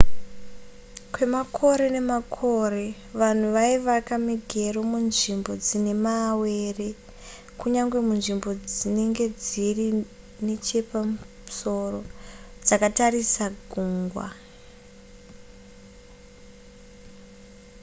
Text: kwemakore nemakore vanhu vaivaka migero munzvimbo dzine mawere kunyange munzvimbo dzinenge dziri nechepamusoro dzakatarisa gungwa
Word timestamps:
kwemakore 1.13 1.85
nemakore 1.95 2.85
vanhu 3.19 3.47
vaivaka 3.55 4.13
migero 4.27 4.79
munzvimbo 4.91 5.51
dzine 5.63 5.93
mawere 6.05 6.89
kunyange 7.59 7.97
munzvimbo 8.07 8.49
dzinenge 8.69 9.25
dziri 9.43 9.87
nechepamusoro 10.45 11.99
dzakatarisa 12.65 13.45
gungwa 13.69 14.27